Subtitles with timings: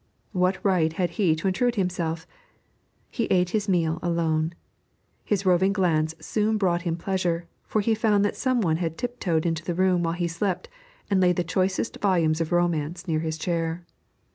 [0.31, 2.25] What right had he to intrude himself?
[3.11, 4.55] He ate his meal alone.
[5.23, 9.19] His roving glance soon brought him pleasure, for he found that some one had tip
[9.19, 10.69] toed into the room while he slept
[11.11, 13.85] and laid the choicest volumes of romance near his chair.